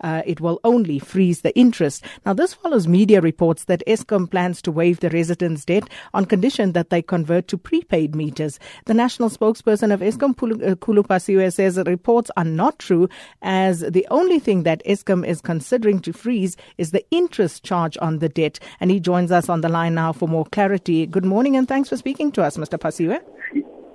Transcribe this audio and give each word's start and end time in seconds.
uh, 0.00 0.22
it 0.26 0.40
will 0.40 0.60
only 0.64 0.98
freeze 0.98 1.40
the 1.40 1.56
interest. 1.56 2.04
Now, 2.24 2.32
this 2.32 2.54
follows 2.54 2.88
media 2.88 3.20
reports 3.20 3.64
that 3.64 3.82
Eskom 3.86 4.30
plans 4.30 4.60
to 4.62 4.72
waive 4.72 5.00
the 5.00 5.10
residents' 5.10 5.64
debt 5.64 5.88
on 6.14 6.24
condition 6.26 6.72
that 6.72 6.90
they 6.90 7.02
convert 7.02 7.48
to 7.48 7.58
prepaid 7.58 8.14
meters. 8.14 8.58
The 8.86 8.94
national 8.94 9.30
spokesperson 9.30 9.92
of 9.92 10.00
Eskom, 10.00 10.30
uh, 10.30 10.74
Khulu 10.76 11.06
Phasiwe, 11.06 11.52
says 11.52 11.78
reports 11.86 12.30
are 12.36 12.44
not 12.44 12.78
true, 12.78 13.08
as 13.42 13.80
the 13.80 14.06
only 14.10 14.38
thing 14.38 14.62
that 14.64 14.84
Eskom 14.84 15.26
is 15.26 15.40
considering 15.40 16.00
to 16.00 16.12
freeze 16.12 16.56
is 16.78 16.90
the 16.90 17.04
interest 17.10 17.64
charge 17.64 17.96
on 18.00 18.18
the 18.18 18.28
debt. 18.28 18.58
And 18.80 18.90
he 18.90 19.00
joins 19.00 19.32
us 19.32 19.48
on 19.48 19.60
the 19.60 19.68
line 19.68 19.94
now 19.94 20.12
for 20.12 20.28
more 20.28 20.44
clarity. 20.44 21.06
Good 21.06 21.24
morning, 21.24 21.56
and 21.56 21.68
thanks 21.68 21.88
for 21.88 21.96
speaking 21.96 22.32
to 22.32 22.42
us, 22.42 22.56
Mr. 22.56 22.78
Phasiwe. 22.78 23.20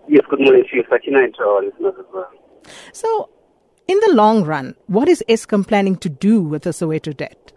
Yes, 0.08 0.26
good 0.30 0.42
morning 0.42 0.64
to 0.70 0.76
you, 0.76 0.84
Sakina, 0.90 1.24
and 1.24 1.34
to 1.36 1.44
our 1.44 1.64
listeners 1.64 1.94
as 2.00 2.06
well. 2.14 2.30
So, 2.92 3.30
in 3.92 4.00
the 4.08 4.14
long 4.16 4.46
run, 4.46 4.74
what 4.88 5.10
is 5.10 5.22
Eskom 5.28 5.68
planning 5.68 5.98
to 5.98 6.08
do 6.08 6.42
with 6.42 6.64
the 6.64 6.70
Soweto 6.70 7.16
debt? 7.16 7.52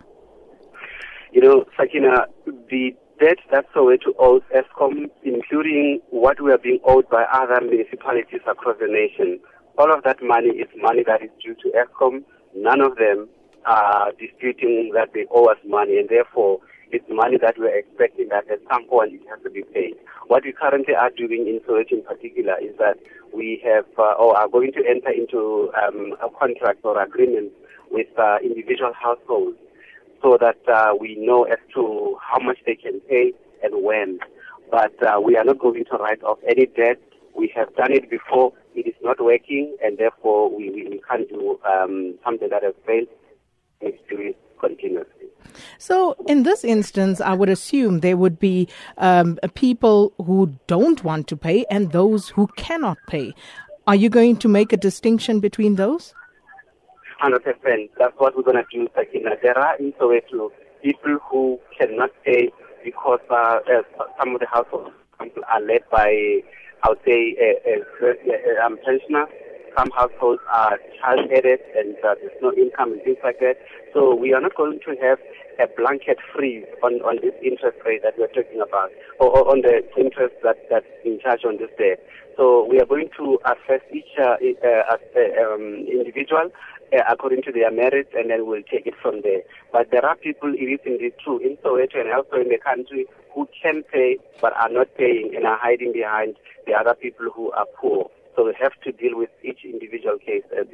You 1.33 1.43
know, 1.43 1.65
Sakina, 1.77 2.27
the 2.45 2.91
debt 3.21 3.39
that 3.53 3.73
Soweto 3.73 4.11
owes 4.19 4.43
Eskom, 4.53 5.11
including 5.23 6.01
what 6.11 6.41
we 6.41 6.51
are 6.51 6.59
being 6.59 6.81
owed 6.85 7.09
by 7.09 7.23
other 7.33 7.61
municipalities 7.61 8.41
across 8.49 8.77
the 8.81 8.89
nation, 8.89 9.39
all 9.79 9.93
of 9.97 10.03
that 10.03 10.21
money 10.25 10.49
is 10.49 10.67
money 10.77 11.05
that 11.07 11.23
is 11.23 11.31
due 11.41 11.55
to 11.55 11.73
Eskom. 11.79 12.25
None 12.57 12.81
of 12.81 12.97
them 12.97 13.29
are 13.65 14.11
disputing 14.19 14.91
that 14.95 15.11
they 15.15 15.27
owe 15.31 15.45
us 15.45 15.59
money, 15.65 15.99
and 15.99 16.09
therefore 16.09 16.59
it's 16.91 17.05
money 17.09 17.39
that 17.41 17.57
we're 17.59 17.77
expecting 17.77 18.29
that 18.29 18.51
at 18.51 18.61
some 18.71 18.87
point 18.89 19.15
it 19.15 19.23
has 19.29 19.43
to 19.43 19.51
be 19.51 19.63
paid. 19.63 19.95
What 20.27 20.45
we 20.45 20.53
currently 20.53 20.95
are 20.95 21.11
doing 21.11 21.47
in 21.49 21.61
Soweto 21.67 21.93
in 21.93 22.03
particular 22.03 22.55
is 22.61 22.77
that 22.79 22.99
we 23.35 23.61
have 23.65 23.87
uh, 23.99 24.13
or 24.13 24.37
are 24.37 24.49
going 24.49 24.73
to 24.73 24.83
enter 24.89 25.11
into 25.11 25.73
um, 25.83 26.15
a 26.23 26.29
contract 26.39 26.81
or 26.85 27.01
agreement 27.03 27.53
with 27.91 28.09
uh, 28.19 28.39
individual 28.43 28.93
households 28.93 29.59
so 30.23 30.39
that 30.41 30.59
uh, 30.73 30.95
we 30.99 31.17
know 31.17 31.45
as 31.45 31.59
to 31.75 32.17
how 32.23 32.39
much 32.39 32.59
they 32.65 32.75
can 32.75 33.01
pay 33.01 33.33
and 33.63 33.85
when. 33.85 34.19
But 34.71 34.95
uh, 35.05 35.21
we 35.21 35.37
are 35.37 35.45
not 35.45 35.59
going 35.59 35.85
to 35.85 35.97
write 35.97 36.23
off 36.23 36.39
any 36.49 36.67
debt. 36.67 37.01
We 37.37 37.53
have 37.55 37.75
done 37.77 37.93
it 37.93 38.09
before. 38.09 38.53
It 38.75 38.87
is 38.87 38.95
not 39.03 39.23
working, 39.23 39.77
and 39.85 39.99
therefore 39.99 40.55
we, 40.55 40.71
we, 40.71 41.01
can't 41.09 41.29
do 41.29 41.61
um, 41.65 42.15
something 42.25 42.49
that 42.49 42.63
has 42.63 42.75
failed. 42.87 43.09
We 43.83 43.91
do 44.09 44.21
it 44.21 44.39
continuously. 44.59 45.24
So, 45.79 46.17
in 46.27 46.43
this 46.43 46.65
instance, 46.65 47.21
I 47.21 47.35
would 47.35 47.49
assume 47.49 48.01
there 48.01 48.17
would 48.17 48.39
be 48.39 48.69
um, 48.99 49.39
people 49.55 50.13
who 50.19 50.55
don't 50.67 51.03
want 51.05 51.29
to 51.29 51.37
pay 51.37 51.65
and 51.71 51.93
those 51.93 52.29
who 52.31 52.47
cannot 52.57 52.99
pay. 53.09 53.35
Are 53.87 53.95
you 53.95 54.09
going 54.09 54.37
to 54.39 54.49
make 54.49 54.73
a 54.73 54.77
distinction 54.77 55.41
between 55.41 55.77
those? 55.77 56.15
100%. 57.23 57.91
That's 57.99 58.15
what 58.19 58.37
we're 58.37 58.43
going 58.43 58.57
to 58.57 58.65
do, 58.71 58.89
Sakina. 58.95 59.31
There 59.43 59.59
are 59.59 59.77
in 59.77 59.93
Soweto 59.93 60.51
people 60.83 61.19
who 61.31 61.59
cannot 61.79 62.11
pay 62.25 62.51
because 62.83 63.21
uh, 63.31 63.59
some 64.19 64.35
of 64.35 64.41
the 64.41 64.47
households 64.47 64.91
are 65.21 65.61
led 65.61 65.83
by, 65.91 66.43
I 66.83 66.89
would 66.89 66.99
say, 67.05 67.37
a, 67.41 67.71
a, 67.71 68.07
a, 68.07 68.67
a 68.67 68.77
pensioner 68.77 69.27
some 69.77 69.91
households 69.91 70.41
are 70.53 70.79
child-headed 71.01 71.61
and 71.77 71.97
uh, 72.05 72.15
there's 72.21 72.39
no 72.41 72.53
income 72.53 72.93
and 72.93 73.03
things 73.03 73.19
like 73.23 73.41
that. 73.41 73.57
So 73.93 74.15
we 74.15 74.33
are 74.33 74.41
not 74.41 74.55
going 74.55 74.81
to 74.87 74.97
have 75.03 75.19
a 75.61 75.67
blanket 75.67 76.19
freeze 76.35 76.67
on, 76.83 76.95
on 77.03 77.19
this 77.23 77.35
interest 77.43 77.79
rate 77.85 78.03
that 78.03 78.15
we're 78.19 78.29
talking 78.29 78.61
about, 78.61 78.91
or, 79.21 79.31
or 79.31 79.51
on 79.51 79.63
the 79.63 79.83
interest 79.97 80.35
that, 80.43 80.57
that's 80.71 80.87
in 81.05 81.21
charge 81.21 81.45
on 81.45 81.59
this 81.59 81.71
day. 81.79 81.97
So 82.37 82.67
we 82.69 82.81
are 82.81 82.87
going 82.87 83.11
to 83.17 83.39
assess 83.47 83.83
each 83.93 84.11
uh, 84.19 84.37
uh, 84.43 84.97
uh, 84.97 85.55
um, 85.55 85.87
individual 85.87 86.51
uh, 86.93 87.03
according 87.09 87.43
to 87.43 87.53
their 87.53 87.71
merits, 87.71 88.11
and 88.15 88.31
then 88.31 88.47
we'll 88.47 88.63
take 88.63 88.87
it 88.87 88.95
from 89.01 89.23
there. 89.23 89.43
But 89.73 89.91
there 89.91 90.05
are 90.05 90.17
people, 90.17 90.53
it 90.55 90.67
is 90.67 90.81
indeed 90.85 91.15
true, 91.23 91.39
in 91.39 91.57
Soweto 91.59 92.01
and 92.01 92.11
elsewhere 92.11 92.43
in 92.43 92.49
the 92.49 92.59
country, 92.59 93.07
who 93.35 93.49
can 93.63 93.83
pay 93.93 94.19
but 94.41 94.53
are 94.57 94.69
not 94.69 94.89
paying 94.97 95.33
and 95.37 95.47
are 95.47 95.59
hiding 95.59 95.93
behind 95.93 96.37
the 96.67 96.73
other 96.73 96.95
people 96.95 97.27
who 97.35 97.51
are 97.53 97.67
poor. 97.81 98.11
So 98.37 98.47
we 98.47 98.55
have 98.61 98.73
to 98.83 98.93
deal 98.93 99.17
with 99.17 99.31
each 99.43 99.65
individual 99.65 100.19
case 100.19 100.43
as 100.59 100.67
comes. 100.67 100.74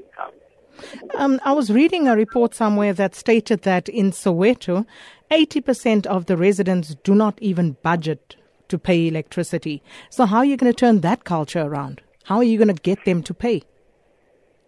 Um, 1.20 1.38
I 1.44 1.52
was 1.52 1.70
reading 1.70 2.08
a 2.08 2.16
report 2.16 2.54
somewhere 2.54 2.94
that 2.94 3.14
stated 3.14 3.60
that 3.64 3.90
in 3.90 4.10
Soweto, 4.10 4.86
80% 5.30 6.06
of 6.06 6.24
the 6.24 6.34
residents 6.34 6.96
do 7.04 7.14
not 7.14 7.38
even 7.42 7.76
budget 7.82 8.36
to 8.68 8.78
pay 8.78 9.06
electricity. 9.06 9.82
So, 10.08 10.24
how 10.24 10.38
are 10.38 10.46
you 10.46 10.56
going 10.56 10.72
to 10.72 10.76
turn 10.76 11.02
that 11.02 11.24
culture 11.24 11.60
around? 11.60 12.00
How 12.24 12.36
are 12.36 12.44
you 12.44 12.56
going 12.56 12.74
to 12.74 12.82
get 12.82 13.04
them 13.04 13.22
to 13.24 13.34
pay? 13.34 13.62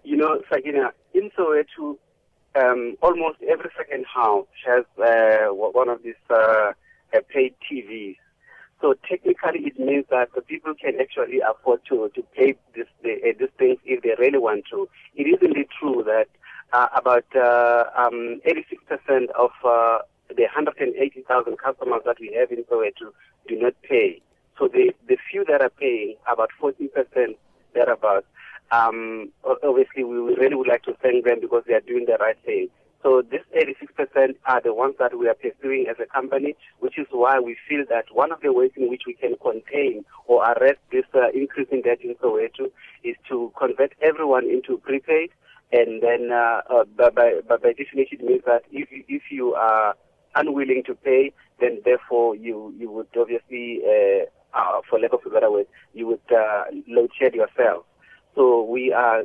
You 0.05 0.19
know, 0.19 0.43
Sakina, 0.53 0.93
in 1.15 1.31
Soweto, 1.31 1.97
um, 2.55 2.99
almost 3.01 3.39
every 3.49 3.71
second 3.75 4.05
house 4.05 4.47
has 4.67 4.85
uh, 5.03 5.55
one 5.55 5.89
of 5.89 6.03
these 6.03 6.21
uh, 6.29 6.73
paid 7.31 7.55
TVs. 7.65 8.17
So 8.83 8.95
technically, 9.09 9.61
it 9.61 9.79
means 9.79 10.05
that 10.11 10.35
the 10.35 10.43
people 10.43 10.75
can 10.75 11.01
actually 11.01 11.41
afford 11.41 11.81
to 11.89 12.11
to 12.15 12.23
pay 12.37 12.57
this 12.75 12.89
the, 13.03 13.13
uh, 13.13 13.33
these 13.39 13.49
things 13.57 13.79
if 13.87 14.03
they 14.03 14.15
really 14.19 14.39
want 14.39 14.65
to. 14.71 14.87
It 15.15 15.23
is 15.23 15.39
indeed 15.41 15.69
true 15.81 16.03
that 16.05 16.27
uh, 16.73 16.89
about 16.95 17.25
uh, 17.37 17.85
um, 17.97 18.41
86% 18.47 19.29
of 19.39 19.51
uh, 19.65 19.99
the 20.29 20.45
180,000 20.45 21.59
customers 21.59 22.03
that 22.05 22.17
we 22.21 22.35
have 22.39 22.51
in 22.51 22.65
Soweto 22.65 23.13
do 23.49 23.61
not 23.61 23.75
pay. 23.83 24.21
So 24.59 24.69
the 24.69 24.93
the 25.09 25.17
few 25.31 25.45
that 25.47 25.61
are 25.61 25.71
paying, 25.71 26.17
about 26.31 26.51
40% 26.61 26.89
thereabouts. 27.75 28.27
Um, 28.71 29.31
obviously, 29.45 30.05
we 30.05 30.17
really 30.17 30.55
would 30.55 30.69
like 30.69 30.83
to 30.85 30.95
thank 31.03 31.25
them 31.25 31.41
because 31.41 31.65
they 31.67 31.75
are 31.75 31.81
doing 31.81 32.07
the 32.07 32.17
right 32.19 32.39
thing. 32.45 32.69
So 33.03 33.21
this 33.21 33.43
86% 33.55 34.37
are 34.47 34.61
the 34.63 34.73
ones 34.73 34.95
that 35.01 35.19
we 35.19 35.29
are 35.29 35.35
pursuing 35.35 35.87
as 35.91 35.97
a 36.01 36.07
company, 36.07 36.55
which 36.79 36.99
is 36.99 37.07
why 37.11 37.41
we 37.41 37.57
feel 37.69 37.85
that 37.91 38.05
one 38.13 38.31
of 38.31 38.41
the 38.43 38.53
ways 38.53 38.71
in 38.77 38.89
which 38.89 39.03
we 39.07 39.15
can 39.15 39.35
contain 39.43 40.05
or 40.27 40.45
arrest 40.45 40.79
this 40.93 41.05
uh, 41.15 41.31
increase 41.35 41.67
in 41.73 41.83
debt 41.83 41.99
in 42.03 42.15
Soweto 42.17 42.71
is 43.03 43.17
to 43.29 43.53
convert 43.59 43.93
everyone 44.01 44.49
into 44.49 44.79
prepaid. 44.79 45.31
And 45.73 46.03
then, 46.03 46.31
uh, 46.31 46.61
uh, 46.69 46.85
by, 46.97 47.09
by, 47.11 47.41
by 47.49 47.57
definition, 47.57 48.19
it 48.21 48.23
means 48.23 48.43
that 48.47 48.63
if, 48.71 48.89
if 48.91 49.23
you 49.31 49.55
are 49.55 49.95
unwilling 50.35 50.83
to 50.87 50.95
pay, 50.95 51.33
then 51.61 51.81
therefore 51.85 52.37
you, 52.37 52.75
you 52.79 52.91
would 52.91 53.09
obviously, 53.19 53.81
uh, 53.87 54.25
uh, 54.57 54.81
for 54.89 54.99
lack 54.99 55.13
of 55.13 55.21
a 55.27 55.31
better 55.31 55.51
word, 55.51 55.67
you 55.95 56.07
would 56.07 56.21
uh, 56.31 56.65
load 56.89 57.11
shed 57.19 57.35
yourself. 57.35 57.85
So 58.35 58.65
we 58.65 58.93
are 58.93 59.25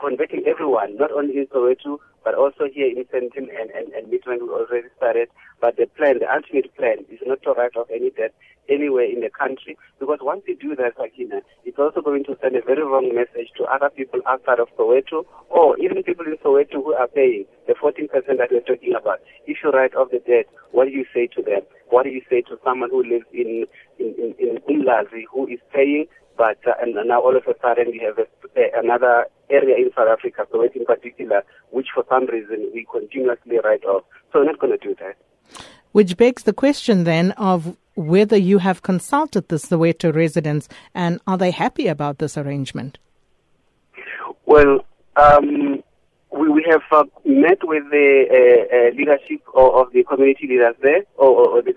converting 0.00 0.44
everyone, 0.46 0.96
not 0.96 1.10
only 1.12 1.36
in 1.38 1.46
Soweto, 1.46 1.98
but 2.26 2.34
also 2.34 2.66
here 2.66 2.88
in 2.90 3.04
Sandton 3.06 3.46
and, 3.54 3.70
and, 3.70 3.92
and 3.94 4.10
Midrand 4.10 4.42
we 4.42 4.50
already 4.50 4.88
started. 4.96 5.28
But 5.60 5.76
the 5.76 5.86
plan, 5.86 6.18
the 6.18 6.26
ultimate 6.26 6.74
plan, 6.74 7.06
is 7.08 7.20
not 7.24 7.40
to 7.44 7.52
write 7.52 7.76
off 7.76 7.86
any 7.88 8.10
debt 8.10 8.34
anywhere 8.68 9.04
in 9.04 9.20
the 9.20 9.30
country. 9.30 9.78
Because 10.00 10.18
once 10.20 10.42
you 10.48 10.56
do 10.56 10.74
that, 10.74 10.98
Sakina, 10.98 11.42
it's 11.64 11.78
also 11.78 12.00
going 12.02 12.24
to 12.24 12.36
send 12.42 12.56
a 12.56 12.66
very 12.66 12.82
wrong 12.82 13.14
message 13.14 13.54
to 13.58 13.64
other 13.70 13.90
people 13.90 14.18
outside 14.26 14.58
of 14.58 14.66
Soweto, 14.76 15.22
or 15.50 15.78
even 15.78 16.02
people 16.02 16.26
in 16.26 16.34
Soweto 16.42 16.82
who 16.82 16.94
are 16.94 17.06
paying 17.06 17.44
the 17.68 17.74
14% 17.78 18.10
that 18.10 18.50
we're 18.50 18.66
talking 18.66 18.96
about. 18.98 19.20
If 19.46 19.58
you 19.62 19.70
write 19.70 19.94
off 19.94 20.10
the 20.10 20.18
debt, 20.18 20.50
what 20.72 20.86
do 20.86 20.90
you 20.90 21.06
say 21.14 21.28
to 21.36 21.42
them? 21.42 21.62
What 21.90 22.02
do 22.02 22.10
you 22.10 22.22
say 22.28 22.42
to 22.50 22.58
someone 22.64 22.90
who 22.90 23.04
lives 23.06 23.30
in 23.32 23.66
in 24.00 24.14
in, 24.18 24.34
in 24.42 24.58
Umlazi 24.66 25.30
who 25.30 25.46
is 25.46 25.60
paying 25.72 26.06
but 26.36 26.58
uh, 26.66 26.72
and 26.82 26.94
now 27.08 27.20
all 27.20 27.36
of 27.36 27.44
a 27.46 27.54
sudden 27.62 27.90
we 27.90 27.98
have 28.04 28.18
a, 28.18 28.78
another 28.78 29.26
area 29.50 29.76
in 29.76 29.90
South 29.96 30.08
Africa, 30.08 30.46
so 30.50 30.62
in 30.62 30.84
particular, 30.84 31.42
which 31.70 31.88
for 31.94 32.04
some 32.08 32.26
reason 32.26 32.70
we 32.74 32.86
continuously 32.90 33.58
write 33.62 33.84
off. 33.84 34.04
So 34.32 34.40
we're 34.40 34.46
not 34.46 34.58
going 34.58 34.78
to 34.78 34.88
do 34.88 34.94
that. 35.00 35.16
Which 35.92 36.16
begs 36.16 36.42
the 36.42 36.52
question 36.52 37.04
then 37.04 37.32
of 37.32 37.76
whether 37.94 38.36
you 38.36 38.58
have 38.58 38.82
consulted 38.82 39.48
the 39.48 39.56
Soweto 39.56 40.14
residents 40.14 40.68
and 40.94 41.20
are 41.26 41.38
they 41.38 41.50
happy 41.50 41.86
about 41.86 42.18
this 42.18 42.36
arrangement? 42.36 42.98
Well, 44.44 44.84
um, 45.16 45.82
we, 46.30 46.48
we 46.48 46.66
have 46.70 46.82
uh, 46.92 47.04
met 47.24 47.58
with 47.62 47.84
the 47.90 48.26
uh, 48.28 48.76
uh, 48.76 48.96
leadership 48.96 49.40
of, 49.54 49.74
of, 49.74 49.92
the 49.92 50.04
community 50.04 50.46
leaders 50.46 50.74
there, 50.82 51.02
or, 51.16 51.48
or, 51.48 51.62
the 51.62 51.72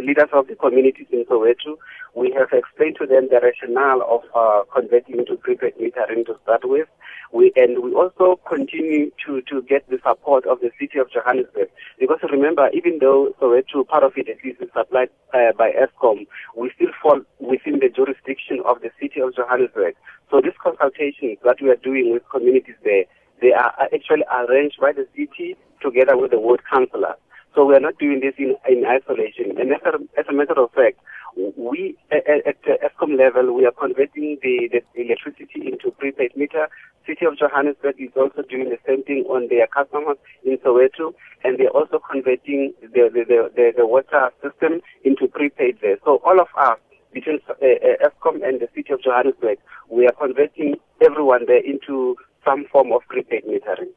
leaders 0.00 0.28
of 0.32 0.46
the 0.48 0.54
communities 0.54 1.06
in 1.10 1.24
Soweto. 1.24 1.78
We 2.14 2.30
have 2.32 2.48
explained 2.52 2.96
to 3.00 3.06
them 3.06 3.28
the 3.30 3.40
rationale 3.40 4.02
of 4.02 4.22
uh, 4.34 4.64
converting 4.72 5.18
into 5.18 5.36
prepaid 5.36 5.74
metering 5.76 6.26
to 6.26 6.36
start 6.42 6.62
with. 6.64 6.88
We, 7.32 7.50
and 7.56 7.82
we 7.82 7.94
also 7.94 8.38
continue 8.46 9.10
to, 9.26 9.40
to 9.48 9.62
get 9.62 9.88
the 9.88 9.98
support 10.06 10.46
of 10.46 10.60
the 10.60 10.70
city 10.78 10.98
of 10.98 11.10
Johannesburg. 11.10 11.68
Because 11.98 12.18
remember, 12.30 12.68
even 12.74 12.98
though 13.00 13.34
Soweto, 13.40 13.88
part 13.88 14.04
of 14.04 14.12
it 14.16 14.28
at 14.28 14.44
least 14.44 14.60
is 14.60 14.68
supplied 14.76 15.08
uh, 15.32 15.52
by 15.56 15.72
Eskom, 15.72 16.26
we 16.54 16.70
still 16.76 16.92
fall 17.02 17.22
within 17.40 17.80
the 17.80 17.88
jurisdiction 17.88 18.60
of 18.66 18.82
the 18.82 18.90
city 19.00 19.20
of 19.20 19.34
Johannesburg. 19.34 19.94
So 20.30 20.40
these 20.42 20.52
consultations 20.62 21.38
that 21.44 21.56
we 21.62 21.70
are 21.70 21.76
doing 21.76 22.12
with 22.12 22.22
communities 22.30 22.76
there, 22.84 23.04
they 23.40 23.52
are 23.52 23.72
actually 23.80 24.24
arranged 24.30 24.78
by 24.80 24.92
the 24.92 25.06
city 25.16 25.56
together 25.80 26.16
with 26.16 26.32
the 26.32 26.38
ward 26.38 26.60
councillor. 26.70 27.16
So 27.54 27.64
we 27.66 27.74
are 27.74 27.80
not 27.80 27.98
doing 27.98 28.20
this 28.20 28.34
in, 28.38 28.56
in 28.68 28.84
isolation. 28.86 29.58
And 29.58 29.72
as 29.72 29.80
a, 29.84 30.20
as 30.20 30.26
a 30.28 30.32
matter 30.32 30.58
of 30.60 30.70
fact, 30.72 30.98
we 31.36 31.96
at, 32.10 32.26
at 32.46 32.56
the 32.64 32.78
Eskom 32.84 33.18
level, 33.18 33.54
we 33.54 33.66
are 33.66 33.72
converting 33.72 34.38
the, 34.42 34.68
the 34.72 35.00
electricity 35.00 35.66
into 35.66 35.90
prepaid 35.92 36.36
meter. 36.36 36.68
City 37.06 37.26
of 37.26 37.38
Johannesburg 37.38 37.96
is 37.98 38.10
also 38.16 38.42
doing 38.42 38.70
the 38.70 38.78
same 38.86 39.02
thing 39.04 39.24
on 39.28 39.48
their 39.48 39.66
customers 39.66 40.16
in 40.44 40.58
Soweto, 40.58 41.14
and 41.44 41.58
they're 41.58 41.70
also 41.70 42.00
converting 42.10 42.72
the, 42.80 43.10
the, 43.12 43.50
the, 43.54 43.72
the 43.76 43.86
water 43.86 44.30
system 44.42 44.80
into 45.04 45.28
prepaid 45.28 45.78
there. 45.82 45.96
So 46.04 46.20
all 46.24 46.40
of 46.40 46.48
us, 46.56 46.78
between 47.12 47.40
uh, 47.48 47.52
uh, 47.52 48.08
Eskom 48.08 48.46
and 48.46 48.60
the 48.60 48.68
City 48.74 48.92
of 48.92 49.02
Johannesburg, 49.02 49.58
we 49.88 50.06
are 50.06 50.12
converting 50.12 50.76
everyone 51.04 51.46
there 51.46 51.64
into 51.64 52.16
some 52.44 52.64
form 52.72 52.92
of 52.92 53.02
prepaid 53.08 53.44
metering. 53.44 53.90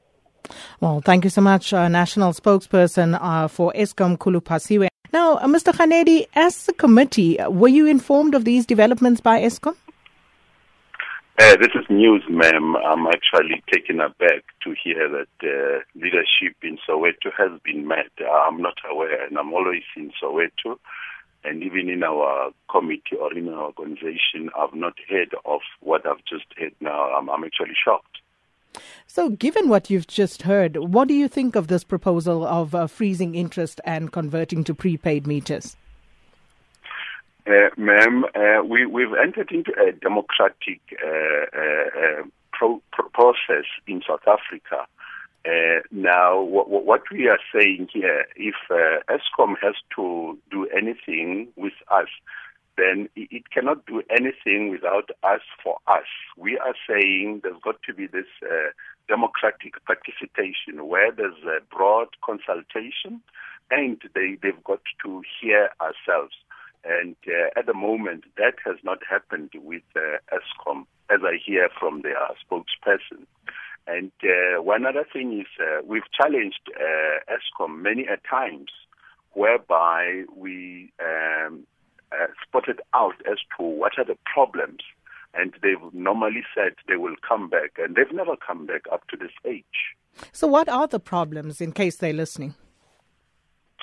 Well, 0.79 1.01
thank 1.01 1.23
you 1.23 1.29
so 1.29 1.41
much, 1.41 1.73
uh, 1.73 1.87
National 1.87 2.33
Spokesperson 2.33 3.17
uh, 3.19 3.47
for 3.47 3.71
Eskom 3.73 4.17
Khulu 4.17 4.41
Phasiwe. 4.41 4.87
Now, 5.13 5.37
uh, 5.37 5.45
Mr. 5.45 5.71
Kganedi, 5.73 6.27
as 6.35 6.67
a 6.67 6.73
committee, 6.73 7.39
were 7.47 7.69
you 7.69 7.87
informed 7.87 8.35
of 8.35 8.43
these 8.43 8.65
developments 8.65 9.21
by 9.21 9.41
Eskom? 9.41 9.75
Uh, 11.37 11.57
this 11.57 11.71
is 11.75 11.85
news, 11.89 12.23
ma'am. 12.29 12.77
I'm 12.77 13.07
actually 13.07 13.61
taken 13.69 13.99
aback 13.99 14.45
to 14.63 14.73
hear 14.81 15.09
that 15.09 15.27
uh, 15.43 15.79
leadership 15.93 16.55
in 16.63 16.77
Soweto 16.87 17.29
has 17.37 17.59
been 17.61 17.85
met. 17.85 18.09
I'm 18.19 18.61
not 18.61 18.75
aware, 18.89 19.25
and 19.25 19.37
I'm 19.37 19.53
always 19.53 19.83
in 19.97 20.13
Soweto. 20.21 20.77
And 21.43 21.61
even 21.61 21.89
in 21.89 22.03
our 22.03 22.51
committee 22.71 23.17
or 23.19 23.33
in 23.37 23.49
our 23.49 23.65
organization, 23.65 24.49
I've 24.57 24.73
not 24.73 24.93
heard 25.09 25.35
of 25.43 25.59
what 25.81 26.07
I've 26.07 26.23
just 26.23 26.45
heard 26.57 26.73
now. 26.79 27.13
I'm, 27.13 27.29
I'm 27.29 27.43
actually 27.43 27.75
shocked. 27.83 28.19
So, 29.05 29.29
given 29.29 29.67
what 29.67 29.89
you've 29.89 30.07
just 30.07 30.43
heard, 30.43 30.77
what 30.77 31.09
do 31.09 31.13
you 31.13 31.27
think 31.27 31.57
of 31.57 31.67
this 31.67 31.83
proposal 31.83 32.45
of 32.45 32.73
uh, 32.73 32.87
freezing 32.87 33.35
interest 33.35 33.81
and 33.83 34.09
converting 34.09 34.63
to 34.63 34.73
prepaid 34.73 35.27
meters? 35.27 35.75
Uh, 37.47 37.69
ma'am, 37.77 38.25
uh, 38.33 38.63
we, 38.63 38.87
we've 38.87 39.13
entered 39.13 39.51
into 39.51 39.71
a 39.79 39.91
democratic 39.91 40.81
uh, 40.93 42.23
pro- 42.51 42.81
pro- 42.91 43.09
process 43.09 43.65
in 43.85 44.01
South 44.07 44.27
Africa. 44.27 44.87
now, 45.91 46.41
what, 46.41 46.69
what, 46.69 47.03
we 47.11 47.27
are 47.27 47.39
saying 47.53 47.87
here, 47.93 48.25
if 48.35 48.55
Eskom 48.71 49.53
has 49.61 49.75
to 49.95 50.37
do 50.49 50.67
anything 50.75 51.47
with 51.55 51.73
us, 51.91 52.07
then 52.77 53.09
it 53.15 53.49
cannot 53.51 53.85
do 53.85 54.01
anything 54.09 54.71
without 54.71 55.09
us 55.23 55.41
for 55.63 55.77
us. 55.87 56.09
We 56.35 56.57
are 56.57 56.75
saying 56.89 57.41
there's 57.43 57.61
got 57.63 57.81
to 57.83 57.93
be 57.93 58.07
this 58.07 58.25
democratic 59.07 59.73
participation 59.85 60.87
where 60.87 61.11
there's 61.11 61.43
a 61.43 61.63
broad 61.73 62.07
consultation 62.23 63.21
and 63.71 64.01
they, 64.13 64.37
they've 64.41 64.63
got 64.63 64.81
to 65.03 65.21
hear 65.39 65.69
ourselves. 65.79 66.33
And 66.85 67.15
uh, 67.27 67.59
at 67.59 67.65
the 67.65 67.73
moment, 67.73 68.25
that 68.37 68.55
has 68.63 68.77
not 68.83 68.99
happened 69.09 69.51
with 69.55 69.83
uh, 69.95 70.17
Eskom, 70.31 70.85
as 71.09 71.21
I 71.23 71.37
hear 71.43 71.69
from 71.79 72.01
their 72.01 72.15
spokesperson. 72.43 73.25
And 73.87 74.11
uh, 74.23 74.61
one 74.61 74.85
other 74.85 75.05
thing 75.11 75.39
is 75.39 75.47
uh, 75.59 75.81
we've 75.85 76.09
challenged 76.19 76.61
uh, 76.75 77.33
Eskom 77.33 77.81
many 77.81 78.03
a 78.03 78.17
times 78.27 78.69
whereby 79.33 80.23
we 80.35 80.91
um, 81.03 81.65
uh, 82.11 82.27
spotted 82.47 82.81
out 82.93 83.15
as 83.29 83.37
to 83.57 83.63
what 83.63 83.93
are 83.97 84.05
the 84.05 84.17
problems. 84.31 84.81
And 85.33 85.53
they've 85.61 85.93
normally 85.93 86.43
said 86.55 86.75
they 86.87 86.95
will 86.95 87.15
come 87.27 87.49
back, 87.49 87.71
and 87.77 87.95
they've 87.95 88.13
never 88.13 88.35
come 88.37 88.65
back 88.65 88.83
up 88.91 89.05
to 89.09 89.17
this 89.17 89.31
age. 89.45 89.63
So, 90.31 90.47
what 90.47 90.69
are 90.69 90.87
the 90.87 90.99
problems 90.99 91.59
in 91.59 91.73
case 91.73 91.97
they're 91.97 92.13
listening? 92.13 92.55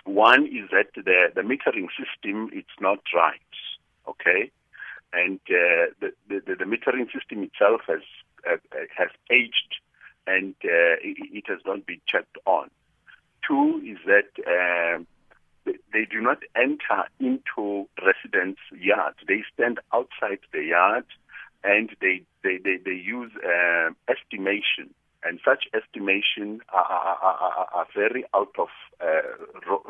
One 0.04 0.46
is 0.46 0.68
that 0.72 0.88
the, 0.94 1.30
the 1.34 1.42
metering 1.42 1.88
system 1.96 2.50
it's 2.52 2.68
not 2.80 3.00
right, 3.14 3.40
okay, 4.08 4.50
and 5.12 5.38
uh, 5.48 5.92
the, 6.00 6.12
the, 6.28 6.40
the 6.46 6.64
metering 6.64 7.06
system 7.12 7.42
itself 7.44 7.82
has 7.86 8.02
uh, 8.50 8.56
has 8.96 9.10
aged, 9.30 9.76
and 10.26 10.54
uh, 10.64 10.98
it, 11.02 11.16
it, 11.32 11.44
has 11.46 11.60
not 11.64 11.86
been 11.86 12.00
checked 12.06 12.36
on. 12.46 12.70
Two 13.46 13.80
is 13.84 13.98
that 14.06 14.30
um, 14.46 15.06
they 15.64 16.04
do 16.10 16.20
not 16.20 16.42
enter 16.56 17.04
into 17.20 17.88
residents' 18.04 18.60
yards. 18.76 19.18
They 19.26 19.44
stand 19.54 19.78
outside 19.92 20.40
the 20.52 20.64
yard 20.64 21.04
and 21.64 21.90
they, 22.00 22.22
they, 22.42 22.58
they, 22.58 22.78
they 22.84 22.92
use 22.92 23.30
uh, 23.36 23.90
estimation. 24.08 24.92
And 25.24 25.38
such 25.44 25.64
estimation 25.74 26.60
are, 26.70 26.82
are, 26.82 27.68
are, 27.72 27.86
very 27.94 28.24
out 28.34 28.54
of 28.58 28.68
uh, 29.00 29.22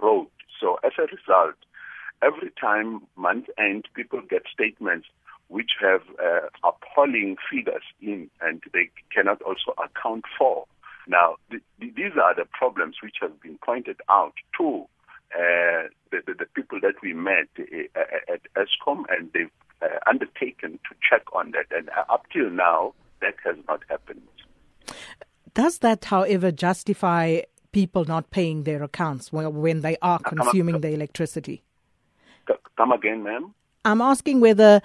road. 0.01 0.29
So 0.61 0.79
as 0.85 0.93
a 0.99 1.03
result, 1.03 1.57
every 2.23 2.51
time 2.61 3.03
month 3.17 3.47
end, 3.59 3.89
people 3.95 4.21
get 4.29 4.43
statements 4.53 5.07
which 5.49 5.73
have 5.81 6.03
uh, 6.23 6.49
appalling 6.65 7.37
figures 7.51 7.83
in 8.01 8.31
and 8.41 8.63
they 8.73 8.91
cannot 9.13 9.43
also 9.43 9.75
account 9.83 10.25
for. 10.39 10.67
Now, 11.07 11.37
th- 11.51 11.63
these 11.79 12.17
are 12.23 12.35
the 12.35 12.47
problems 12.53 12.97
which 13.03 13.17
have 13.21 13.41
been 13.41 13.59
pointed 13.65 13.97
out 14.09 14.35
to 14.59 14.87
uh, 15.35 15.89
the, 16.11 16.21
the, 16.27 16.35
the, 16.41 16.47
people 16.55 16.79
that 16.81 16.95
we 17.03 17.15
met 17.15 17.49
uh, 17.59 18.33
at 18.33 18.43
Eskom, 18.55 19.05
and 19.09 19.31
they've 19.33 19.51
uh, 19.81 19.99
undertaken 20.07 20.79
to 20.89 20.95
check 21.09 21.23
on 21.35 21.53
that. 21.53 21.67
And 21.77 21.89
up 22.11 22.27
till 22.33 22.51
now, 22.51 22.93
that 23.21 23.35
has 23.45 23.57
not 23.67 23.81
happened. 23.89 24.23
Does 25.55 25.79
that, 25.79 26.05
however, 26.07 26.51
justify 26.51 27.43
people 27.73 28.05
not 28.05 28.31
paying 28.31 28.65
their 28.65 28.83
accounts 28.83 29.33
when 29.33 29.81
they 29.81 29.97
are 30.03 30.19
consuming 30.19 30.81
the 30.81 30.93
electricity? 30.93 31.63
Come 32.77 32.93
again, 32.93 33.23
ma'am? 33.23 33.55
I'm 33.85 34.01
asking 34.01 34.41
whether 34.41 34.81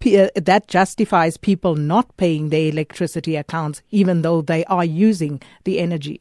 that 0.00 0.64
justifies 0.68 1.36
people 1.36 1.74
not 1.74 2.16
paying 2.16 2.50
their 2.50 2.68
electricity 2.68 3.36
accounts 3.36 3.82
even 3.90 4.22
though 4.22 4.42
they 4.42 4.64
are 4.66 4.84
using 4.84 5.40
the 5.64 5.78
energy. 5.78 6.20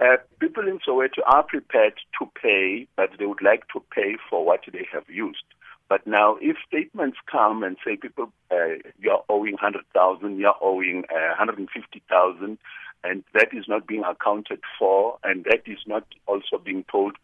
Uh, 0.00 0.16
people 0.38 0.66
in 0.68 0.78
Soweto 0.78 1.20
are 1.26 1.42
prepared 1.42 1.94
to 2.18 2.30
pay, 2.40 2.86
but 2.96 3.10
they 3.18 3.26
would 3.26 3.42
like 3.42 3.64
to 3.72 3.82
pay 3.92 4.16
for 4.30 4.44
what 4.44 4.60
they 4.72 4.86
have 4.92 5.08
used. 5.08 5.42
But 5.88 6.06
now, 6.06 6.36
if 6.40 6.56
statements 6.66 7.16
come 7.30 7.62
and 7.62 7.76
say 7.84 7.96
people, 7.96 8.30
uh, 8.50 8.76
you're 8.98 9.24
owing 9.28 9.54
100,000, 9.54 10.38
you're 10.38 10.54
owing 10.60 11.04
uh, 11.10 11.28
150,000, 11.28 12.58
and 13.04 13.24
that 13.32 13.48
is 13.54 13.64
not 13.68 13.86
being 13.86 14.04
accounted 14.04 14.60
for, 14.78 15.18
and 15.24 15.44
that 15.44 15.62
is 15.66 15.78
not 15.86 16.04
also 16.26 16.58
being 16.62 16.84
told, 16.90 17.16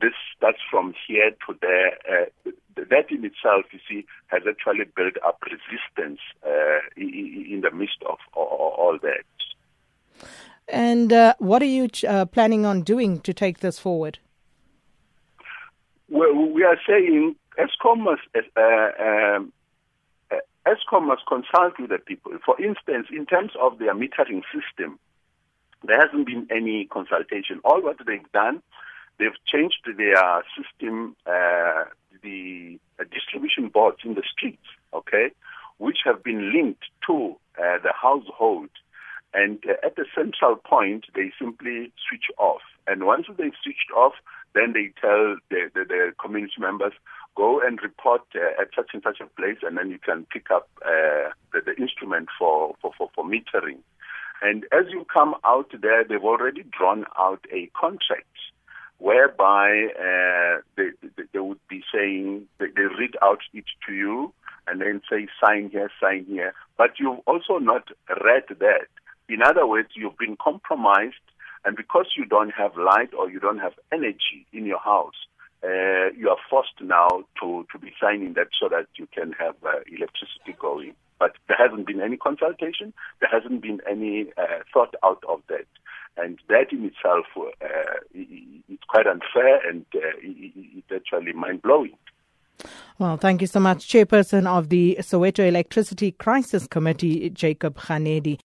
this 0.00 0.14
starts 0.36 0.58
from 0.70 0.94
here 1.06 1.30
to 1.46 1.56
there. 1.60 1.98
Uh, 2.08 2.50
that 2.76 3.10
in 3.10 3.24
itself, 3.24 3.66
you 3.72 3.78
see, 3.88 4.06
has 4.28 4.42
actually 4.48 4.86
built 4.96 5.14
up 5.24 5.42
resistance 5.42 6.20
uh, 6.44 6.80
in 6.96 7.60
the 7.62 7.70
midst 7.70 8.02
of 8.08 8.18
all 8.34 8.98
that. 9.02 10.26
And 10.68 11.12
uh, 11.12 11.34
what 11.38 11.62
are 11.62 11.66
you 11.66 11.88
uh, 12.08 12.24
planning 12.26 12.64
on 12.64 12.82
doing 12.82 13.20
to 13.20 13.34
take 13.34 13.58
this 13.58 13.78
forward? 13.78 14.18
Well, 16.08 16.34
we 16.34 16.64
are 16.64 16.78
saying 16.86 17.36
Eskom 17.58 18.00
must, 18.00 18.22
uh, 18.34 19.36
um, 19.36 19.52
must 21.06 21.22
consult 21.26 21.78
with 21.78 21.90
the 21.90 21.98
people. 21.98 22.32
For 22.44 22.60
instance, 22.62 23.08
in 23.10 23.26
terms 23.26 23.52
of 23.60 23.78
their 23.78 23.94
metering 23.94 24.42
system, 24.52 24.98
there 25.82 26.00
hasn't 26.00 26.26
been 26.26 26.46
any 26.50 26.86
consultation. 26.86 27.60
All 27.64 27.82
what 27.82 27.96
they've 28.06 28.32
done, 28.32 28.62
they've 29.18 29.38
changed 29.46 29.86
their 29.96 30.44
system, 30.56 31.16
uh, 31.26 31.84
the 32.22 32.78
uh, 32.98 33.04
distribution 33.12 33.68
boards 33.68 33.98
in 34.04 34.14
the 34.14 34.22
streets, 34.30 34.66
okay, 34.92 35.30
which 35.78 35.98
have 36.04 36.22
been 36.22 36.52
linked 36.52 36.84
to 37.06 37.36
uh, 37.58 37.78
the 37.82 37.92
household 37.94 38.68
and 39.32 39.62
uh, 39.68 39.74
at 39.84 39.96
the 39.96 40.06
central 40.14 40.56
point, 40.56 41.06
they 41.14 41.32
simply 41.38 41.92
switch 42.08 42.26
off. 42.38 42.62
And 42.86 43.04
once 43.04 43.26
they've 43.28 43.52
switched 43.62 43.90
off, 43.96 44.14
then 44.54 44.72
they 44.72 44.92
tell 45.00 45.36
the, 45.50 45.70
the, 45.74 45.84
the 45.84 46.12
community 46.20 46.54
members, 46.58 46.92
go 47.36 47.60
and 47.60 47.80
report 47.82 48.22
uh, 48.34 48.60
at 48.60 48.68
such 48.74 48.90
and 48.92 49.02
such 49.02 49.20
a 49.20 49.26
place, 49.40 49.58
and 49.62 49.76
then 49.76 49.90
you 49.90 49.98
can 49.98 50.26
pick 50.32 50.50
up 50.50 50.68
uh, 50.84 51.30
the, 51.52 51.60
the, 51.64 51.74
instrument 51.80 52.28
for, 52.38 52.74
for, 52.80 52.92
for, 52.96 53.10
for 53.14 53.24
metering. 53.24 53.78
And 54.42 54.64
as 54.72 54.86
you 54.88 55.06
come 55.12 55.34
out 55.44 55.70
there, 55.80 56.04
they've 56.04 56.22
already 56.22 56.64
drawn 56.76 57.04
out 57.18 57.44
a 57.52 57.70
contract 57.78 58.24
whereby 58.98 59.88
uh, 59.98 60.60
they, 60.76 60.90
they, 61.02 61.22
they, 61.32 61.38
would 61.38 61.60
be 61.68 61.82
saying, 61.92 62.46
they, 62.58 62.66
they 62.74 62.82
read 62.82 63.16
out 63.22 63.40
it 63.52 63.64
to 63.86 63.94
you 63.94 64.32
and 64.66 64.80
then 64.80 65.00
say, 65.10 65.26
sign 65.42 65.70
here, 65.70 65.90
sign 66.00 66.24
here. 66.26 66.54
But 66.76 66.92
you've 66.98 67.20
also 67.26 67.58
not 67.58 67.88
read 68.08 68.44
that. 68.48 68.86
In 69.28 69.42
other 69.42 69.66
words, 69.66 69.90
you've 69.94 70.18
been 70.18 70.36
compromised, 70.36 71.14
and 71.64 71.76
because 71.76 72.06
you 72.16 72.24
don't 72.24 72.52
have 72.52 72.76
light 72.76 73.12
or 73.16 73.30
you 73.30 73.40
don't 73.40 73.58
have 73.58 73.72
energy 73.92 74.46
in 74.52 74.66
your 74.66 74.80
house, 74.80 75.14
uh, 75.62 76.10
you 76.16 76.28
are 76.30 76.38
forced 76.48 76.80
now 76.80 77.08
to, 77.40 77.66
to 77.72 77.78
be 77.78 77.92
signing 78.00 78.34
that 78.34 78.48
so 78.58 78.68
that 78.68 78.86
you 78.96 79.06
can 79.14 79.32
have 79.32 79.54
uh, 79.64 79.80
electricity 79.86 80.56
going. 80.58 80.94
But 81.18 81.32
there 81.48 81.58
hasn't 81.58 81.86
been 81.86 82.00
any 82.00 82.16
consultation, 82.16 82.94
there 83.20 83.28
hasn't 83.30 83.60
been 83.60 83.80
any 83.88 84.32
uh, 84.38 84.60
thought 84.72 84.94
out 85.04 85.22
of 85.28 85.42
that. 85.48 85.66
And 86.16 86.38
that 86.48 86.72
in 86.72 86.84
itself 86.84 87.26
uh, 87.36 88.00
is 88.14 88.78
quite 88.88 89.06
unfair 89.06 89.60
and 89.68 89.84
uh, 89.94 90.16
it's 90.22 90.90
actually 90.92 91.32
mind 91.32 91.62
blowing. 91.62 91.96
Well, 92.98 93.16
thank 93.16 93.40
you 93.40 93.46
so 93.46 93.60
much, 93.60 93.88
Chairperson 93.88 94.46
of 94.46 94.68
the 94.68 94.98
Soweto 95.00 95.46
Electricity 95.46 96.12
Crisis 96.12 96.66
Committee, 96.66 97.30
Jacob 97.30 97.78
Khanedi. 97.78 98.38